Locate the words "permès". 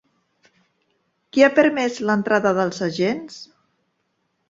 1.61-2.01